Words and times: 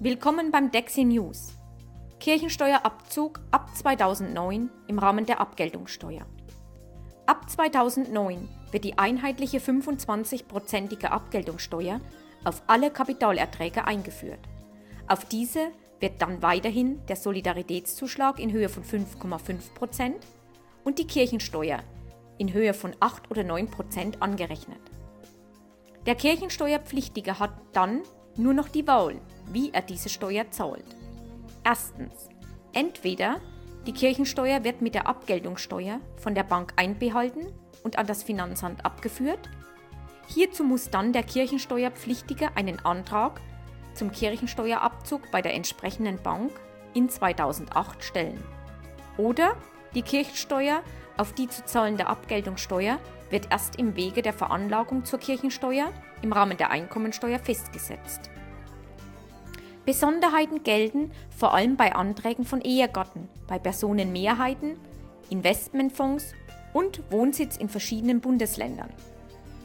Willkommen 0.00 0.50
beim 0.50 0.72
Dexi 0.72 1.04
News. 1.04 1.52
Kirchensteuerabzug 2.18 3.40
ab 3.52 3.70
2009 3.76 4.68
im 4.88 4.98
Rahmen 4.98 5.24
der 5.24 5.40
Abgeltungssteuer. 5.40 6.26
Ab 7.26 7.48
2009 7.48 8.48
wird 8.72 8.82
die 8.82 8.98
einheitliche 8.98 9.58
25-prozentige 9.58 11.06
Abgeltungssteuer 11.06 12.00
auf 12.42 12.62
alle 12.66 12.90
Kapitalerträge 12.90 13.86
eingeführt. 13.86 14.40
Auf 15.06 15.26
diese 15.26 15.68
wird 16.00 16.20
dann 16.20 16.42
weiterhin 16.42 17.06
der 17.06 17.16
Solidaritätszuschlag 17.16 18.40
in 18.40 18.50
Höhe 18.50 18.68
von 18.68 18.82
5,5% 18.82 20.14
und 20.82 20.98
die 20.98 21.06
Kirchensteuer 21.06 21.84
in 22.36 22.52
Höhe 22.52 22.74
von 22.74 22.96
8 22.98 23.30
oder 23.30 23.42
9% 23.42 24.18
angerechnet. 24.18 24.80
Der 26.04 26.16
Kirchensteuerpflichtige 26.16 27.38
hat 27.38 27.52
dann 27.72 28.02
nur 28.36 28.54
noch 28.54 28.68
die 28.68 28.88
Wahl, 28.88 29.20
wie 29.52 29.72
er 29.72 29.82
diese 29.82 30.08
Steuer 30.08 30.50
zahlt. 30.50 30.84
Erstens. 31.64 32.28
Entweder 32.72 33.40
die 33.86 33.92
Kirchensteuer 33.92 34.64
wird 34.64 34.82
mit 34.82 34.94
der 34.94 35.06
Abgeltungssteuer 35.06 36.00
von 36.16 36.34
der 36.34 36.42
Bank 36.42 36.72
einbehalten 36.76 37.46
und 37.82 37.98
an 37.98 38.06
das 38.06 38.22
Finanzamt 38.22 38.84
abgeführt. 38.84 39.50
Hierzu 40.26 40.64
muss 40.64 40.90
dann 40.90 41.12
der 41.12 41.22
Kirchensteuerpflichtige 41.22 42.56
einen 42.56 42.84
Antrag 42.84 43.40
zum 43.94 44.10
Kirchensteuerabzug 44.10 45.30
bei 45.30 45.42
der 45.42 45.54
entsprechenden 45.54 46.20
Bank 46.22 46.50
in 46.94 47.08
2008 47.08 48.02
stellen. 48.02 48.42
Oder 49.16 49.54
die 49.94 50.02
Kirchensteuer 50.02 50.82
auf 51.16 51.32
die 51.32 51.48
zu 51.48 51.64
zahlende 51.64 52.06
Abgeltungssteuer 52.06 52.98
wird 53.30 53.48
erst 53.50 53.76
im 53.76 53.96
Wege 53.96 54.22
der 54.22 54.32
Veranlagung 54.32 55.04
zur 55.04 55.18
Kirchensteuer 55.18 55.92
im 56.22 56.32
Rahmen 56.32 56.56
der 56.56 56.70
Einkommensteuer 56.70 57.38
festgesetzt. 57.38 58.30
Besonderheiten 59.84 60.62
gelten 60.62 61.10
vor 61.36 61.54
allem 61.54 61.76
bei 61.76 61.94
Anträgen 61.94 62.44
von 62.44 62.60
Ehegatten, 62.62 63.28
bei 63.46 63.58
Personenmehrheiten, 63.58 64.76
Investmentfonds 65.30 66.32
und 66.72 67.02
Wohnsitz 67.10 67.56
in 67.56 67.68
verschiedenen 67.68 68.20
Bundesländern. 68.20 68.90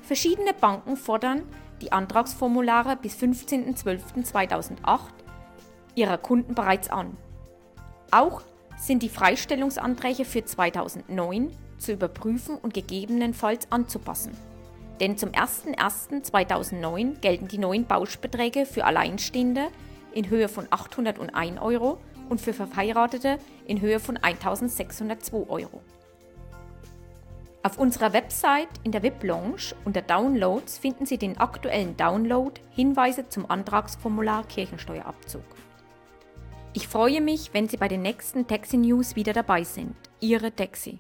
Verschiedene 0.02 0.54
Banken 0.54 0.98
fordern 0.98 1.44
die 1.82 1.92
Antragsformulare 1.92 2.98
bis 2.98 3.16
15.12.2008 3.16 5.00
ihrer 5.96 6.18
Kunden 6.18 6.54
bereits 6.56 6.90
an. 6.90 7.16
Auch 8.12 8.42
sind 8.78 9.04
die 9.04 9.10
Freistellungsanträge 9.10 10.26
für 10.26 10.44
2009 10.44 11.52
zu 11.78 11.94
überprüfen 11.94 12.56
und 12.56 12.74
gegebenenfalls 12.74 13.72
anzupassen. 13.72 14.32
Denn 15.00 15.18
zum 15.18 15.30
01.01.2009 15.30 17.20
gelten 17.20 17.48
die 17.48 17.58
neuen 17.58 17.86
Bauschbeträge 17.86 18.66
für 18.66 18.84
Alleinstehende 18.84 19.68
in 20.14 20.30
Höhe 20.30 20.50
von 20.50 20.68
801 20.70 21.62
Euro 21.62 22.00
und 22.30 22.40
für 22.40 22.54
Verheiratete 22.54 23.40
in 23.66 23.82
Höhe 23.82 24.00
von 24.00 24.18
1602 24.18 25.50
Euro. 25.50 25.82
Auf 27.62 27.78
unserer 27.78 28.14
Website 28.14 28.70
in 28.84 28.94
der 28.94 29.04
VIP-Lounge 29.04 29.76
unter 29.84 30.02
Downloads 30.02 30.78
finden 30.78 31.06
Sie 31.06 31.18
den 31.18 31.38
aktuellen 31.38 31.98
Download 31.98 32.60
Hinweise 32.70 33.28
zum 33.28 33.50
Antragsformular 33.50 34.46
Kirchensteuerabzug. 34.46 35.44
Ich 36.74 36.88
freue 36.88 37.20
mich, 37.20 37.54
wenn 37.54 37.68
Sie 37.68 37.78
bei 37.78 37.90
den 37.90 38.02
nächsten 38.02 38.48
Taxi 38.48 38.78
News 38.78 39.16
wieder 39.16 39.34
dabei 39.34 39.64
sind. 39.64 39.96
Ihre 40.22 40.56
Taxi. 40.56 41.00